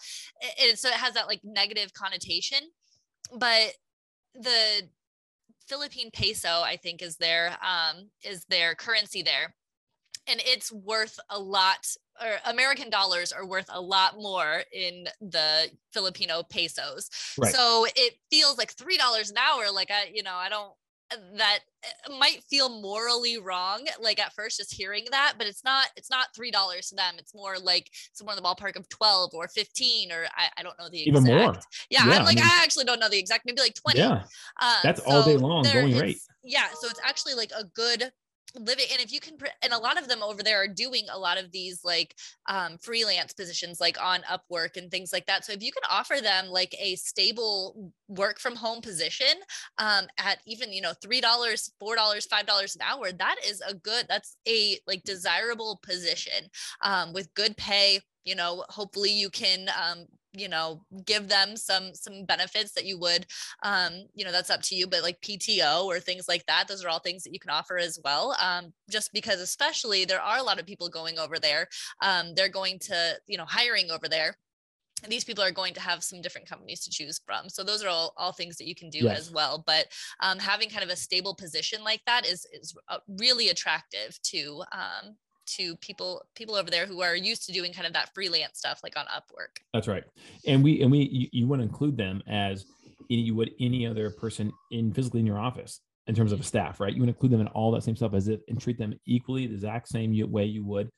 it, 0.58 0.80
so 0.80 0.90
it 0.90 0.96
has 0.96 1.14
that 1.14 1.28
like 1.28 1.42
negative 1.44 1.94
connotation. 1.94 2.60
But 3.38 3.74
the 4.34 4.90
Philippine 5.68 6.10
peso, 6.12 6.62
I 6.64 6.78
think, 6.78 7.04
is 7.04 7.18
their 7.18 7.56
um, 7.62 8.10
is 8.24 8.46
their 8.46 8.74
currency 8.74 9.22
there 9.22 9.54
and 10.30 10.42
it's 10.46 10.72
worth 10.72 11.20
a 11.30 11.40
lot 11.40 11.88
or 12.22 12.38
American 12.46 12.90
dollars 12.90 13.32
are 13.32 13.46
worth 13.46 13.68
a 13.70 13.82
lot 13.82 14.16
more 14.16 14.64
in 14.74 15.06
the 15.22 15.70
Filipino 15.94 16.44
pesos. 16.44 17.10
Right. 17.38 17.54
So 17.54 17.86
it 17.96 18.16
feels 18.30 18.58
like 18.58 18.76
$3 18.76 19.30
an 19.30 19.38
hour. 19.38 19.72
Like 19.72 19.90
I, 19.90 20.12
you 20.14 20.24
know, 20.24 20.36
I 20.36 20.50
don't, 20.50 20.74
that 21.38 21.60
might 22.20 22.44
feel 22.50 22.82
morally 22.82 23.40
wrong 23.40 23.84
like 24.00 24.20
at 24.20 24.32
first 24.34 24.58
just 24.58 24.72
hearing 24.72 25.06
that 25.10 25.34
but 25.40 25.48
it's 25.48 25.64
not 25.64 25.88
it's 25.96 26.10
not 26.12 26.28
three 26.36 26.52
dollars 26.52 26.90
to 26.90 26.96
them 26.96 27.16
it's 27.18 27.34
more 27.34 27.58
like 27.58 27.90
somewhere 28.14 28.36
in 28.38 28.44
the 28.44 28.48
ballpark 28.48 28.76
of 28.76 28.88
12 28.90 29.32
or 29.34 29.48
15 29.48 30.12
or 30.12 30.26
i, 30.38 30.50
I 30.58 30.62
don't 30.62 30.78
know 30.78 30.88
the 30.88 31.08
exact. 31.08 31.26
even 31.26 31.36
more 31.36 31.54
yeah, 31.90 32.06
yeah 32.06 32.20
i'm 32.20 32.26
like 32.26 32.38
I, 32.38 32.42
mean, 32.42 32.44
I, 32.44 32.62
actually 32.64 32.86
don't 32.86 33.00
know 33.00 33.10
the 33.10 33.18
exact 33.18 33.46
maybe 33.46 33.60
like 33.60 33.74
20 33.74 33.98
yeah 33.98 34.22
um, 34.62 34.74
that's 34.84 35.04
so 35.04 35.10
all 35.10 35.24
day 35.24 35.38
long 35.38 35.64
going 35.64 35.98
rate 35.98 36.20
yeah 36.44 36.68
so 36.80 36.88
it's 36.88 37.02
actually 37.04 37.34
like 37.34 37.52
a 37.58 37.64
good 37.64 38.12
living 38.56 38.86
and 38.92 39.02
if 39.02 39.12
you 39.12 39.20
can 39.20 39.38
and 39.62 39.74
a 39.74 39.78
lot 39.78 40.00
of 40.00 40.08
them 40.08 40.24
over 40.24 40.44
there 40.44 40.62
are 40.62 40.68
doing 40.68 41.06
a 41.12 41.18
lot 41.18 41.38
of 41.38 41.52
these 41.52 41.82
like 41.84 42.16
um, 42.48 42.78
freelance 42.78 43.34
positions 43.34 43.80
like 43.80 44.02
on 44.02 44.22
upwork 44.22 44.78
and 44.78 44.92
things 44.92 45.12
like 45.14 45.26
that. 45.28 45.46
So 45.46 45.54
if 45.54 45.64
you 45.64 45.72
can 45.72 45.84
offer 45.90 46.16
them 46.22 46.48
like 46.48 46.76
a 46.80 46.96
stable 46.96 47.92
work 48.08 48.40
from 48.40 48.56
home 48.56 48.82
position 48.82 49.28
um, 49.78 50.08
at 50.18 50.40
even 50.46 50.74
you 50.74 50.82
know 50.82 50.94
three 51.02 51.22
dollars 51.22 51.72
four 51.80 51.96
dollars 51.96 52.26
five 52.26 52.46
dollars 52.46 52.76
an 52.76 52.82
hour 52.82 53.12
that 53.12 53.36
is 53.48 53.62
a 53.68 53.74
good 53.74 54.06
that's 54.10 54.36
a 54.48 54.78
like 54.88 55.04
desirable 55.04 55.80
position 55.84 56.50
um, 56.82 57.14
with 57.14 57.34
good 57.36 57.56
pay 57.58 58.00
you 58.24 58.36
know 58.36 58.64
hopefully 58.70 59.12
you 59.12 59.30
can 59.30 59.70
um, 59.70 60.06
you 60.34 60.48
know 60.48 60.82
give 61.06 61.28
them 61.28 61.56
some 61.56 61.94
some 61.94 62.26
benefits 62.26 62.74
that 62.74 62.86
you 62.86 63.00
would 63.00 63.26
um 63.64 63.94
you 64.14 64.24
know 64.24 64.32
that's 64.32 64.50
up 64.50 64.62
to 64.62 64.76
you 64.76 64.86
but 64.86 65.02
like 65.02 65.20
pto 65.22 65.86
or 65.86 66.00
things 66.00 66.28
like 66.28 66.46
that 66.46 66.68
those 66.68 66.84
are 66.84 66.90
all 66.90 67.00
things 67.00 67.24
that 67.24 67.34
you 67.34 67.40
can 67.40 67.50
offer 67.50 67.78
as 67.78 68.00
well 68.04 68.36
um 68.42 68.72
just 68.90 69.12
because 69.12 69.40
especially 69.40 70.06
there 70.06 70.22
are 70.22 70.38
a 70.38 70.44
lot 70.44 70.60
of 70.60 70.66
people 70.66 70.88
going 70.90 71.18
over 71.18 71.40
there 71.40 71.68
um 72.02 72.34
they're 72.36 72.50
going 72.50 72.78
to 72.78 73.16
you 73.28 73.38
know 73.38 73.46
hiring 73.46 73.90
over 73.90 74.08
there 74.08 74.36
these 75.08 75.24
people 75.24 75.44
are 75.44 75.52
going 75.52 75.74
to 75.74 75.80
have 75.80 76.04
some 76.04 76.22
different 76.22 76.48
companies 76.48 76.82
to 76.82 76.92
choose 76.92 77.22
from 77.26 77.48
so 77.48 77.64
those 77.64 77.84
are 77.84 77.88
all, 77.88 78.14
all 78.18 78.34
things 78.34 78.58
that 78.58 78.68
you 78.68 78.76
can 78.76 78.90
do 78.90 79.06
yes. 79.06 79.20
as 79.20 79.32
well 79.32 79.64
but 79.66 79.86
um, 80.20 80.38
having 80.38 80.70
kind 80.70 80.84
of 80.84 80.90
a 80.90 80.96
stable 80.96 81.34
position 81.34 81.84
like 81.84 82.02
that 82.06 82.26
is 82.26 82.46
is 82.54 82.76
uh, 82.90 82.98
really 83.20 83.50
attractive 83.50 84.20
to 84.24 84.62
um, 84.74 85.16
to 85.56 85.76
people 85.78 86.24
people 86.36 86.56
over 86.56 86.70
there 86.70 86.86
who 86.86 87.02
are 87.02 87.16
used 87.16 87.46
to 87.46 87.52
doing 87.52 87.74
kind 87.74 87.88
of 87.88 87.94
that 87.94 88.14
freelance 88.14 88.58
stuff 88.58 88.80
like 88.84 88.98
on 88.98 89.06
upwork 89.06 89.58
that's 89.74 89.88
right 89.88 90.04
and 90.46 90.64
we 90.64 90.82
and 90.82 90.92
we 90.92 91.10
you, 91.12 91.28
you 91.32 91.48
want 91.48 91.60
to 91.60 91.68
include 91.68 91.98
them 91.98 92.22
as 92.28 92.66
you 93.10 93.34
would 93.36 93.52
any 93.60 93.88
other 93.88 94.12
person 94.12 94.52
in 94.72 94.94
physically 94.94 95.20
in 95.20 95.26
your 95.26 95.40
office 95.40 95.82
in 96.08 96.16
terms 96.16 96.32
of 96.32 96.40
a 96.40 96.44
staff 96.44 96.80
right 96.80 96.94
you 96.94 97.02
want 97.02 97.08
to 97.08 97.16
include 97.16 97.32
them 97.32 97.42
in 97.42 97.48
all 97.48 97.72
that 97.72 97.84
same 97.84 97.96
stuff 97.96 98.14
as 98.14 98.28
if 98.28 98.40
and 98.48 98.60
treat 98.60 98.78
them 98.78 98.94
equally 99.06 99.48
the 99.48 99.54
exact 99.54 99.88
same 99.88 100.14
way 100.32 100.46
you 100.46 100.66
would 100.66 100.90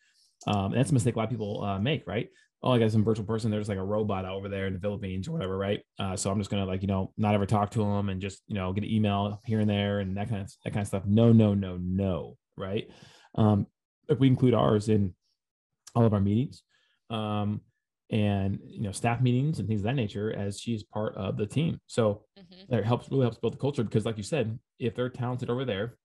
um, 0.48 0.72
that's 0.72 0.91
a 0.91 0.93
mistake 0.93 1.15
a 1.15 1.20
lot 1.20 1.25
of 1.25 1.29
people 1.29 1.63
uh, 1.63 1.79
make 1.79 2.05
right 2.08 2.29
oh, 2.63 2.72
I 2.72 2.79
got 2.79 2.91
some 2.91 3.03
virtual 3.03 3.25
person. 3.25 3.50
There's 3.50 3.70
like 3.70 3.77
a 3.77 3.84
robot 3.84 4.25
over 4.25 4.48
there 4.48 4.67
in 4.67 4.74
the 4.74 4.79
Philippines 4.79 5.27
or 5.27 5.31
whatever, 5.31 5.58
right? 5.58 5.81
Uh, 6.00 6.15
so 6.15 6.29
I'm 6.29 6.38
just 6.38 6.50
gonna 6.50 6.65
like 6.65 6.81
you 6.81 6.88
know 6.88 7.12
not 7.17 7.34
ever 7.34 7.46
talk 7.46 7.72
to 7.72 7.79
them 7.79 8.10
and 8.10 8.22
just 8.22 8.41
you 8.48 8.55
know 8.55 8.72
get 8.74 8.84
an 8.84 8.89
email 8.89 9.41
here 9.46 9.60
and 9.60 9.70
there 9.70 10.00
and 10.00 10.17
that 10.17 10.29
kind 10.29 10.41
of 10.41 10.51
that 10.63 10.72
kind 10.74 10.81
of 10.81 10.88
stuff. 10.88 11.03
No, 11.05 11.31
no, 11.31 11.53
no, 11.53 11.77
no, 11.77 12.38
right? 12.58 12.88
Um, 13.36 13.67
if 14.10 14.20
we 14.20 14.27
include 14.27 14.53
ours 14.53 14.89
in 14.89 15.13
all 15.96 16.05
of 16.05 16.13
our 16.13 16.20
meetings 16.20 16.63
um, 17.10 17.62
and 18.10 18.60
you 18.65 18.81
know 18.81 18.91
staff 18.91 19.22
meetings 19.22 19.60
and 19.60 19.67
things 19.67 19.81
of 19.81 19.86
that 19.86 19.96
nature 19.96 20.34
as 20.36 20.60
she's 20.60 20.84
part 20.84 21.15
of 21.15 21.38
the 21.38 21.46
team 21.46 21.79
so 21.88 22.24
mm-hmm. 22.38 22.62
that 22.70 22.86
helps 22.86 23.10
really 23.10 23.24
helps 23.24 23.38
build 23.38 23.53
the 23.53 23.58
culture 23.58 23.84
because 23.84 24.05
like 24.05 24.17
you 24.17 24.24
said 24.24 24.58
if 24.79 24.96
they're 24.96 25.10
talented 25.10 25.50
over 25.50 25.65
there 25.65 25.96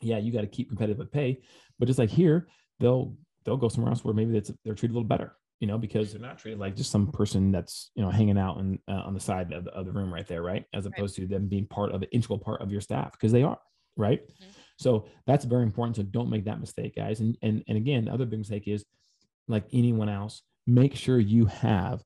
yeah 0.00 0.18
you 0.18 0.32
got 0.32 0.42
to 0.42 0.46
keep 0.46 0.68
competitive 0.68 0.98
with 0.98 1.10
pay 1.10 1.40
but 1.78 1.86
just 1.86 1.98
like 1.98 2.10
here 2.10 2.46
they'll 2.80 3.14
they'll 3.44 3.56
go 3.56 3.68
somewhere 3.68 3.90
else 3.90 4.04
where 4.04 4.14
maybe 4.14 4.32
that's 4.32 4.52
they're 4.64 4.74
treated 4.74 4.92
a 4.92 4.96
little 4.96 5.08
better 5.08 5.36
you 5.60 5.66
know 5.66 5.78
because 5.78 6.12
they're 6.12 6.20
not 6.20 6.38
treated 6.38 6.60
like 6.60 6.76
just 6.76 6.90
some 6.90 7.10
person 7.10 7.50
that's 7.50 7.90
you 7.94 8.02
know 8.02 8.10
hanging 8.10 8.38
out 8.38 8.58
and 8.58 8.78
uh, 8.88 9.02
on 9.06 9.14
the 9.14 9.20
side 9.20 9.52
of 9.52 9.64
the, 9.64 9.70
of 9.72 9.86
the 9.86 9.92
room 9.92 10.12
right 10.12 10.28
there 10.28 10.42
right 10.42 10.64
as 10.74 10.86
opposed 10.86 11.18
right. 11.18 11.28
to 11.28 11.34
them 11.34 11.48
being 11.48 11.66
part 11.66 11.92
of 11.92 12.02
an 12.02 12.08
integral 12.12 12.38
part 12.38 12.60
of 12.60 12.70
your 12.70 12.80
staff 12.80 13.12
because 13.12 13.32
they 13.32 13.42
are 13.42 13.58
right 13.96 14.20
mm-hmm. 14.22 14.50
So 14.76 15.06
that's 15.26 15.44
very 15.44 15.62
important. 15.62 15.96
So 15.96 16.02
don't 16.02 16.30
make 16.30 16.44
that 16.44 16.60
mistake, 16.60 16.96
guys. 16.96 17.20
And 17.20 17.36
and 17.42 17.62
and 17.68 17.76
again, 17.76 18.06
the 18.06 18.12
other 18.12 18.26
big 18.26 18.38
mistake 18.38 18.68
is 18.68 18.84
like 19.48 19.64
anyone 19.72 20.08
else, 20.08 20.42
make 20.66 20.94
sure 20.94 21.18
you 21.18 21.46
have 21.46 22.02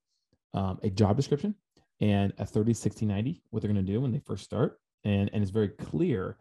um, 0.54 0.78
a 0.82 0.90
job 0.90 1.16
description 1.16 1.54
and 2.00 2.32
a 2.38 2.46
30, 2.46 2.74
60, 2.74 3.06
90, 3.06 3.42
what 3.50 3.62
they're 3.62 3.72
going 3.72 3.84
to 3.84 3.92
do 3.92 4.00
when 4.00 4.12
they 4.12 4.20
first 4.20 4.44
start. 4.44 4.78
And, 5.04 5.30
and 5.32 5.42
it's 5.42 5.50
very 5.50 5.68
clear 5.68 6.36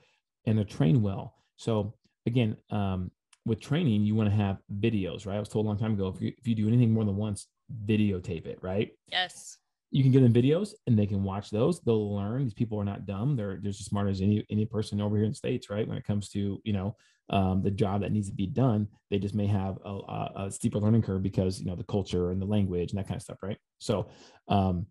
and 0.45 0.57
they're 0.57 0.65
trained 0.65 1.01
well. 1.01 1.35
So 1.57 1.93
again, 2.25 2.57
um, 2.69 3.11
with 3.45 3.61
training, 3.61 4.03
you 4.03 4.15
want 4.15 4.29
to 4.29 4.35
have 4.35 4.57
videos, 4.79 5.25
right? 5.25 5.37
I 5.37 5.39
was 5.39 5.49
told 5.49 5.65
a 5.65 5.69
long 5.69 5.77
time 5.77 5.93
ago, 5.93 6.07
if 6.07 6.21
you, 6.21 6.33
if 6.37 6.47
you 6.47 6.55
do 6.55 6.67
anything 6.67 6.91
more 6.91 7.05
than 7.05 7.15
once, 7.15 7.47
videotape 7.85 8.45
it, 8.45 8.59
right? 8.61 8.91
Yes 9.11 9.57
you 9.91 10.03
can 10.03 10.11
give 10.11 10.21
them 10.21 10.33
videos 10.33 10.73
and 10.85 10.97
they 10.97 11.07
can 11.07 11.23
watch 11.23 11.49
those. 11.49 11.81
They'll 11.81 12.15
learn. 12.15 12.43
These 12.43 12.53
people 12.53 12.79
are 12.79 12.85
not 12.85 13.05
dumb. 13.05 13.35
They're 13.35 13.57
just 13.57 13.79
as 13.79 13.87
smart 13.87 14.07
as 14.09 14.21
any 14.21 14.45
any 14.49 14.65
person 14.65 15.01
over 15.01 15.15
here 15.15 15.25
in 15.25 15.31
the 15.31 15.35
states, 15.35 15.69
right? 15.69 15.87
When 15.87 15.97
it 15.97 16.05
comes 16.05 16.29
to 16.29 16.61
you 16.63 16.73
know 16.73 16.95
um, 17.29 17.61
the 17.63 17.71
job 17.71 18.01
that 18.01 18.11
needs 18.11 18.29
to 18.29 18.35
be 18.35 18.47
done, 18.47 18.87
they 19.09 19.19
just 19.19 19.35
may 19.35 19.47
have 19.47 19.77
a, 19.85 19.89
a, 19.89 20.31
a, 20.35 20.51
steeper 20.51 20.79
learning 20.79 21.03
curve 21.03 21.23
because 21.23 21.59
you 21.59 21.65
know 21.65 21.75
the 21.75 21.83
culture 21.83 22.31
and 22.31 22.41
the 22.41 22.45
language 22.45 22.91
and 22.91 22.99
that 22.99 23.07
kind 23.07 23.17
of 23.17 23.21
stuff, 23.21 23.37
right? 23.41 23.57
So, 23.79 24.09
um, 24.47 24.87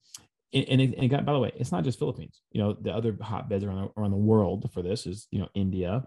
and, 0.52 0.80
it, 0.80 0.94
and 0.94 1.04
it 1.04 1.08
got 1.08 1.24
by 1.24 1.32
the 1.32 1.38
way, 1.38 1.52
it's 1.56 1.72
not 1.72 1.84
just 1.84 1.98
Philippines. 1.98 2.40
You 2.52 2.62
know, 2.62 2.76
the 2.80 2.92
other 2.92 3.16
hotbeds 3.20 3.64
around 3.64 3.90
around 3.96 4.10
the 4.10 4.16
world 4.16 4.70
for 4.72 4.82
this 4.82 5.06
is 5.06 5.28
you 5.30 5.38
know 5.38 5.48
India, 5.54 6.04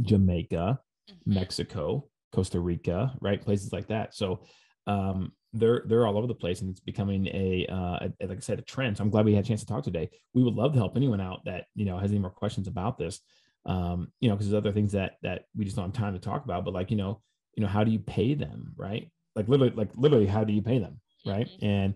Jamaica, 0.00 0.78
mm-hmm. 1.10 1.34
Mexico, 1.34 2.08
Costa 2.32 2.60
Rica, 2.60 3.16
right? 3.20 3.42
Places 3.42 3.72
like 3.72 3.88
that. 3.88 4.14
So 4.14 4.42
um, 4.86 5.32
they're 5.58 5.82
they're 5.86 6.06
all 6.06 6.18
over 6.18 6.26
the 6.26 6.34
place 6.34 6.60
and 6.60 6.70
it's 6.70 6.80
becoming 6.80 7.26
a, 7.28 7.66
uh, 7.70 8.08
a, 8.20 8.26
like 8.26 8.38
i 8.38 8.40
said 8.40 8.58
a 8.58 8.62
trend. 8.62 8.96
So 8.96 9.02
i'm 9.02 9.10
glad 9.10 9.24
we 9.24 9.34
had 9.34 9.44
a 9.44 9.48
chance 9.48 9.60
to 9.60 9.66
talk 9.66 9.84
today. 9.84 10.10
We 10.34 10.42
would 10.42 10.54
love 10.54 10.72
to 10.72 10.78
help 10.78 10.96
anyone 10.96 11.20
out 11.20 11.44
that 11.44 11.66
you 11.74 11.84
know 11.84 11.98
has 11.98 12.10
any 12.10 12.20
more 12.20 12.30
questions 12.30 12.68
about 12.68 12.98
this. 12.98 13.20
Um 13.64 14.12
you 14.20 14.28
know 14.28 14.36
because 14.36 14.50
there's 14.50 14.58
other 14.58 14.72
things 14.72 14.92
that 14.92 15.16
that 15.22 15.44
we 15.56 15.64
just 15.64 15.76
don't 15.76 15.86
have 15.86 15.94
time 15.94 16.14
to 16.14 16.20
talk 16.20 16.44
about 16.44 16.64
but 16.64 16.74
like 16.74 16.90
you 16.90 16.96
know 16.96 17.20
you 17.54 17.62
know 17.62 17.68
how 17.68 17.84
do 17.84 17.90
you 17.90 17.98
pay 17.98 18.34
them 18.34 18.72
right? 18.76 19.10
Like 19.34 19.48
literally 19.48 19.72
like 19.74 19.90
literally 19.96 20.26
how 20.26 20.44
do 20.44 20.52
you 20.52 20.62
pay 20.62 20.78
them 20.78 21.00
right? 21.24 21.46
Mm-hmm. 21.46 21.66
and 21.66 21.94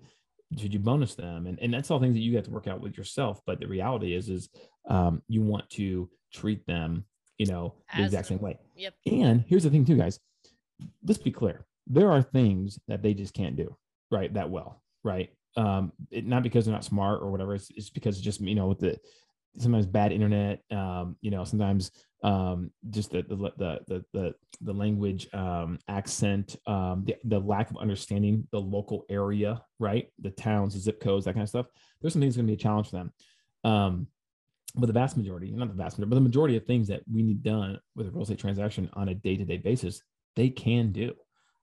should 0.59 0.75
you 0.75 0.81
bonus 0.81 1.15
them? 1.15 1.47
And, 1.47 1.61
and 1.61 1.73
that's 1.73 1.93
all 1.93 2.01
things 2.01 2.15
that 2.15 2.21
you 2.23 2.35
have 2.35 2.45
to 2.47 2.51
work 2.51 2.67
out 2.67 2.81
with 2.81 2.97
yourself 2.97 3.41
but 3.47 3.61
the 3.61 3.67
reality 3.67 4.15
is 4.15 4.29
is 4.29 4.49
um 4.89 5.23
you 5.29 5.43
want 5.43 5.69
to 5.71 6.09
treat 6.33 6.67
them 6.67 7.05
you 7.39 7.47
know 7.47 7.75
the 7.95 8.03
As 8.03 8.07
exact 8.07 8.29
same 8.29 8.41
way. 8.41 8.59
Yep. 8.77 8.95
And 9.07 9.45
here's 9.47 9.65
the 9.65 9.71
thing 9.71 9.85
too 9.85 9.97
guys. 9.97 10.19
Let's 11.05 11.21
be 11.21 11.31
clear 11.31 11.67
there 11.91 12.11
are 12.11 12.23
things 12.23 12.79
that 12.89 13.03
they 13.03 13.13
just 13.13 13.35
can't 13.35 13.57
do 13.57 13.77
right 14.11 14.33
that 14.35 14.49
well 14.49 14.83
right? 15.03 15.31
Um 15.57 15.93
it, 16.11 16.27
not 16.27 16.43
because 16.43 16.65
they're 16.65 16.75
not 16.75 16.85
smart 16.85 17.21
or 17.23 17.31
whatever 17.31 17.55
it's, 17.55 17.71
it's 17.75 17.91
because 17.91 18.21
just 18.21 18.41
you 18.41 18.55
know 18.55 18.69
with 18.69 18.79
the 18.79 18.99
sometimes 19.59 19.87
bad 19.87 20.13
internet 20.13 20.63
um 20.71 21.17
you 21.21 21.31
know 21.31 21.45
sometimes 21.45 21.91
um 22.23 22.71
just 22.91 23.11
the 23.11 23.23
the 23.23 23.37
the 23.37 23.81
the 23.89 24.05
the, 24.13 24.35
the 24.61 24.73
language 24.73 25.29
um 25.35 25.79
accent 25.89 26.57
um 26.67 27.03
the, 27.05 27.17
the 27.25 27.41
lack 27.41 27.69
of 27.71 27.77
understanding 27.79 28.47
the 28.53 28.61
local 28.61 29.05
area 29.11 29.61
right? 29.81 30.09
The 30.21 30.31
towns 30.31 30.75
the 30.75 30.81
zip 30.81 31.01
codes 31.01 31.25
that 31.25 31.35
kind 31.35 31.43
of 31.43 31.49
stuff. 31.49 31.67
There's 32.01 32.13
some 32.13 32.23
things 32.23 32.37
going 32.37 32.47
to 32.47 32.51
be 32.51 32.55
a 32.55 32.63
challenge 32.63 32.91
for 32.91 32.97
them. 32.97 33.13
Um 33.65 34.07
but 34.77 34.87
the 34.87 34.93
vast 34.93 35.17
majority 35.17 35.51
not 35.51 35.69
the 35.69 35.75
vast 35.75 35.99
majority 35.99 36.11
but 36.11 36.15
the 36.15 36.29
majority 36.29 36.57
of 36.57 36.65
things 36.65 36.87
that 36.87 37.03
we 37.13 37.23
need 37.23 37.43
done 37.43 37.77
with 37.97 38.07
a 38.07 38.11
real 38.11 38.23
estate 38.23 38.39
transaction 38.39 38.89
on 38.93 39.09
a 39.09 39.15
day-to-day 39.15 39.59
basis 39.59 40.03
they 40.37 40.49
can 40.49 40.93
do 40.93 41.13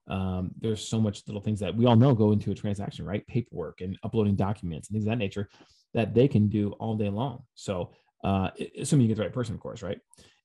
um, 0.08 0.50
there's 0.60 0.86
so 0.86 1.00
much 1.00 1.22
little 1.26 1.42
things 1.42 1.60
that 1.60 1.74
we 1.74 1.86
all 1.86 1.96
know 1.96 2.14
go 2.14 2.32
into 2.32 2.50
a 2.50 2.54
transaction, 2.54 3.04
right? 3.04 3.26
Paperwork 3.26 3.80
and 3.80 3.98
uploading 4.02 4.36
documents 4.36 4.88
and 4.88 4.94
things 4.94 5.04
of 5.04 5.10
that 5.10 5.18
nature 5.18 5.48
that 5.94 6.14
they 6.14 6.28
can 6.28 6.48
do 6.48 6.72
all 6.72 6.96
day 6.96 7.08
long. 7.08 7.42
So, 7.54 7.92
uh, 8.24 8.50
assuming 8.78 9.04
you 9.04 9.08
get 9.08 9.16
the 9.16 9.22
right 9.22 9.32
person, 9.32 9.54
of 9.54 9.60
course, 9.60 9.82
right? 9.82 10.00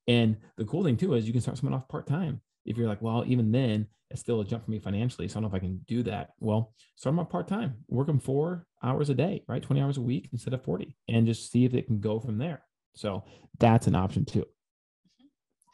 And 0.08 0.38
the 0.58 0.65
cool 0.65 0.84
thing 0.84 0.98
too 0.98 1.13
is 1.13 1.25
you 1.25 1.32
can 1.32 1.41
start 1.41 1.58
someone 1.58 1.74
off 1.74 1.88
part 1.88 2.08
time. 2.08 2.41
If 2.65 2.77
you're 2.77 2.88
like, 2.88 3.01
well, 3.01 3.24
even 3.25 3.51
then, 3.51 3.88
it's 4.10 4.22
still 4.22 4.41
a 4.41 4.46
jump 4.46 4.63
for 4.63 4.72
me 4.72 4.79
financially. 4.79 5.27
So 5.27 5.34
I 5.34 5.41
don't 5.41 5.43
know 5.43 5.58
if 5.58 5.62
I 5.62 5.65
can 5.65 5.82
do 5.88 6.03
that. 6.03 6.29
Well, 6.39 6.74
start 6.96 7.13
them 7.13 7.20
off 7.20 7.29
part 7.29 7.48
time, 7.48 7.77
work 7.88 8.08
them 8.08 8.20
four 8.20 8.67
hours 8.84 9.10
a 9.10 9.15
day, 9.15 9.43
right? 9.48 9.62
20 9.62 9.82
hours 9.82 9.98
a 9.98 10.01
week 10.01 10.29
instead 10.32 10.53
of 10.53 10.63
40, 10.63 10.96
and 11.10 11.25
just 11.25 11.51
see 11.51 11.65
if 11.65 11.74
it 11.74 11.88
can 11.88 12.00
go 12.00 12.20
from 12.20 12.38
there. 12.38 12.62
So 12.96 13.24
that's 13.60 13.88
an 13.88 13.96
option 13.96 14.24
too. 14.24 14.46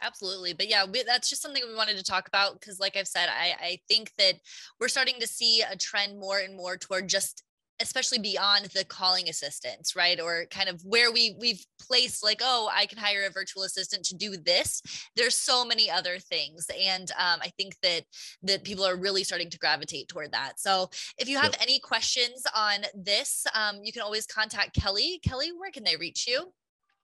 Absolutely. 0.01 0.53
But 0.53 0.69
yeah, 0.69 0.85
we, 0.85 1.03
that's 1.03 1.29
just 1.29 1.41
something 1.41 1.63
we 1.67 1.75
wanted 1.75 1.97
to 1.97 2.03
talk 2.03 2.27
about 2.27 2.59
because, 2.59 2.79
like 2.79 2.95
I've 2.95 3.07
said, 3.07 3.27
I, 3.29 3.53
I 3.61 3.79
think 3.87 4.13
that 4.17 4.35
we're 4.79 4.87
starting 4.87 5.19
to 5.19 5.27
see 5.27 5.61
a 5.61 5.75
trend 5.75 6.19
more 6.19 6.39
and 6.39 6.55
more 6.55 6.77
toward 6.77 7.09
just 7.09 7.43
especially 7.81 8.19
beyond 8.19 8.65
the 8.75 8.83
calling 8.83 9.29
assistants 9.29 9.95
right 9.95 10.19
or 10.19 10.45
kind 10.51 10.69
of 10.69 10.81
where 10.83 11.11
we 11.11 11.35
we've 11.39 11.65
placed 11.79 12.23
like 12.23 12.41
oh 12.43 12.69
i 12.73 12.85
can 12.85 12.97
hire 12.97 13.25
a 13.25 13.31
virtual 13.31 13.63
assistant 13.63 14.03
to 14.03 14.15
do 14.15 14.35
this 14.35 14.81
there's 15.15 15.35
so 15.35 15.63
many 15.65 15.89
other 15.89 16.19
things 16.19 16.67
and 16.79 17.11
um, 17.11 17.39
i 17.41 17.49
think 17.57 17.75
that 17.81 18.03
that 18.43 18.63
people 18.63 18.85
are 18.85 18.97
really 18.97 19.23
starting 19.23 19.49
to 19.49 19.57
gravitate 19.57 20.07
toward 20.07 20.31
that 20.31 20.59
so 20.59 20.89
if 21.17 21.29
you 21.29 21.37
have 21.37 21.53
yep. 21.53 21.61
any 21.61 21.79
questions 21.79 22.43
on 22.55 22.79
this 22.93 23.45
um, 23.55 23.79
you 23.83 23.91
can 23.91 24.01
always 24.01 24.25
contact 24.25 24.75
kelly 24.75 25.19
kelly 25.23 25.51
where 25.57 25.71
can 25.71 25.83
they 25.83 25.95
reach 25.95 26.27
you 26.27 26.51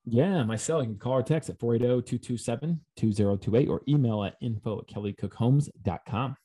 yeah, 0.06 0.44
my 0.44 0.56
cell. 0.56 0.82
You 0.82 0.90
can 0.90 0.98
call 0.98 1.14
or 1.14 1.24
text 1.24 1.50
at 1.50 1.60
480-227-2028 1.60 3.70
or 3.70 3.82
email 3.88 4.24
at 4.24 4.36
info 4.42 4.80
at 4.80 4.88
kellycookhomes.com. 4.88 6.38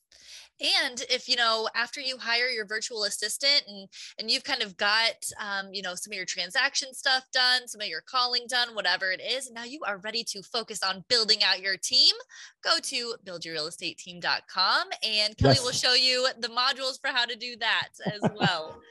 And 0.61 1.03
if 1.09 1.27
you 1.27 1.37
know 1.37 1.71
after 1.75 2.03
you 2.03 2.19
hire 2.19 2.49
your 2.49 2.67
virtual 2.67 3.05
assistant 3.05 3.63
and 3.67 3.89
and 4.19 4.31
you've 4.31 4.45
kind 4.45 4.63
of 4.63 4.77
got 4.77 5.15
um, 5.41 5.73
you 5.73 5.81
know 5.81 5.95
some 5.95 6.13
of 6.13 6.17
your 6.17 6.27
transaction 6.27 6.93
stuff 6.93 7.25
done, 7.33 7.67
some 7.67 7.81
of 7.81 7.87
your 7.87 8.03
calling 8.03 8.45
done, 8.47 8.75
whatever 8.75 9.11
it 9.11 9.23
is, 9.23 9.51
now 9.51 9.65
you 9.65 9.81
are 9.87 9.97
ready 9.99 10.23
to 10.25 10.43
focus 10.43 10.83
on 10.83 11.03
building 11.09 11.43
out 11.43 11.63
your 11.63 11.79
team. 11.79 12.15
Go 12.63 12.79
to 12.79 13.15
buildyourrealestateteam.com 13.25 14.89
and 15.03 15.35
Kelly 15.39 15.55
yes. 15.55 15.65
will 15.65 15.73
show 15.73 15.95
you 15.95 16.29
the 16.39 16.49
modules 16.49 17.01
for 17.01 17.09
how 17.09 17.25
to 17.25 17.37
do 17.37 17.57
that 17.57 17.89
as 18.05 18.21
well. 18.39 18.83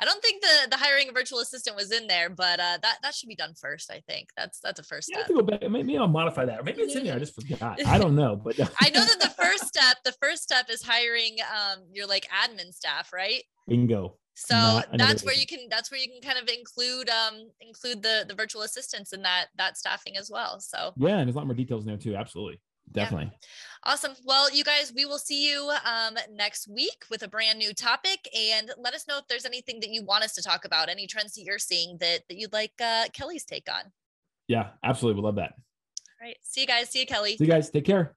I 0.00 0.04
don't 0.04 0.22
think 0.22 0.42
the 0.42 0.68
the 0.70 0.76
hiring 0.76 1.08
a 1.08 1.12
virtual 1.12 1.40
assistant 1.40 1.76
was 1.76 1.92
in 1.92 2.06
there, 2.06 2.30
but 2.30 2.58
uh, 2.58 2.78
that 2.82 2.98
that 3.02 3.14
should 3.14 3.28
be 3.28 3.36
done 3.36 3.54
first. 3.54 3.90
I 3.90 4.02
think 4.08 4.28
that's 4.36 4.58
that's 4.60 4.80
a 4.80 4.82
first 4.82 5.10
Yeah, 5.10 5.18
I 5.18 5.24
step. 5.24 5.36
go 5.36 5.42
back. 5.42 5.68
Maybe 5.70 5.96
I'll 5.98 6.08
modify 6.08 6.44
that. 6.46 6.60
Or 6.60 6.62
maybe 6.62 6.82
it's 6.82 6.96
in 6.96 7.04
there. 7.04 7.16
I 7.16 7.18
just 7.18 7.34
forgot. 7.34 7.84
I 7.86 7.98
don't 7.98 8.16
know, 8.16 8.36
but 8.36 8.58
I 8.80 8.90
know 8.90 9.04
that 9.04 9.20
the 9.20 9.28
first 9.42 9.66
step, 9.66 9.98
the 10.04 10.12
first 10.20 10.42
step 10.42 10.70
is 10.70 10.82
hiring 10.82 11.36
um 11.54 11.84
your 11.92 12.06
like 12.06 12.26
admin 12.28 12.72
staff, 12.72 13.12
right? 13.12 13.42
bingo. 13.68 14.16
So 14.34 14.54
Not 14.56 14.88
that's 14.96 15.22
where 15.22 15.34
you 15.34 15.46
can 15.46 15.66
that's 15.68 15.90
where 15.90 16.00
you 16.00 16.08
can 16.08 16.22
kind 16.22 16.38
of 16.42 16.48
include 16.48 17.10
um 17.10 17.50
include 17.60 18.02
the 18.02 18.24
the 18.26 18.34
virtual 18.34 18.62
assistants 18.62 19.12
in 19.12 19.20
that 19.22 19.48
that 19.56 19.76
staffing 19.76 20.16
as 20.16 20.30
well. 20.30 20.60
So 20.60 20.92
Yeah, 20.96 21.18
and 21.18 21.28
there's 21.28 21.34
a 21.34 21.38
lot 21.38 21.46
more 21.46 21.54
details 21.54 21.82
in 21.84 21.88
there 21.88 21.98
too. 21.98 22.16
Absolutely, 22.16 22.58
Yeah. 22.92 23.04
definitely. 23.04 23.32
awesome. 23.84 24.12
Well, 24.24 24.52
you 24.52 24.64
guys, 24.64 24.92
we 24.94 25.04
will 25.04 25.18
see 25.18 25.48
you 25.50 25.70
um 25.84 26.16
next 26.32 26.68
week 26.68 27.04
with 27.10 27.22
a 27.22 27.28
brand 27.28 27.58
new 27.58 27.72
topic 27.72 28.28
and 28.36 28.70
let 28.78 28.94
us 28.94 29.06
know 29.08 29.18
if 29.18 29.26
there's 29.28 29.46
anything 29.46 29.80
that 29.80 29.90
you 29.90 30.04
want 30.04 30.24
us 30.24 30.34
to 30.34 30.42
talk 30.42 30.64
about, 30.64 30.88
any 30.88 31.06
trends 31.06 31.34
that 31.34 31.42
you're 31.42 31.58
seeing 31.58 31.98
that 31.98 32.20
that 32.28 32.36
you'd 32.36 32.52
like 32.52 32.72
uh 32.82 33.04
Kelly's 33.12 33.44
take 33.44 33.68
on. 33.68 33.92
Yeah, 34.48 34.70
absolutely. 34.84 35.20
We 35.20 35.26
love 35.26 35.36
that. 35.36 35.52
All 36.20 36.26
right. 36.26 36.36
See 36.42 36.62
you 36.62 36.66
guys. 36.66 36.90
See 36.90 37.00
you, 37.00 37.06
Kelly. 37.06 37.36
See 37.36 37.44
you 37.44 37.50
guys. 37.50 37.70
Take 37.70 37.84
care. 37.84 38.16